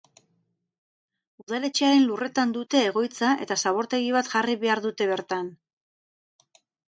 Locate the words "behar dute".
4.67-5.09